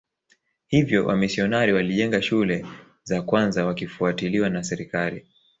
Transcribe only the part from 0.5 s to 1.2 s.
Hivyo